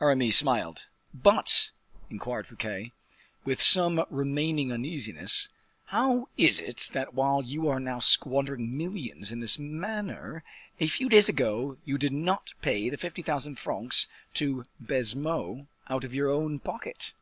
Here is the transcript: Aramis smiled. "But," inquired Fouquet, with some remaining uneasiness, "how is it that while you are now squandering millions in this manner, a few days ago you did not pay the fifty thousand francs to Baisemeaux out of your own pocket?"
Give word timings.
Aramis 0.00 0.38
smiled. 0.38 0.86
"But," 1.14 1.70
inquired 2.10 2.48
Fouquet, 2.48 2.90
with 3.44 3.62
some 3.62 4.04
remaining 4.10 4.72
uneasiness, 4.72 5.48
"how 5.84 6.28
is 6.36 6.58
it 6.58 6.90
that 6.92 7.14
while 7.14 7.40
you 7.44 7.68
are 7.68 7.78
now 7.78 8.00
squandering 8.00 8.76
millions 8.76 9.30
in 9.30 9.38
this 9.38 9.60
manner, 9.60 10.42
a 10.80 10.88
few 10.88 11.08
days 11.08 11.28
ago 11.28 11.76
you 11.84 11.98
did 11.98 12.12
not 12.12 12.52
pay 12.62 12.90
the 12.90 12.96
fifty 12.96 13.22
thousand 13.22 13.60
francs 13.60 14.08
to 14.34 14.64
Baisemeaux 14.84 15.68
out 15.88 16.02
of 16.02 16.12
your 16.12 16.30
own 16.32 16.58
pocket?" 16.58 17.12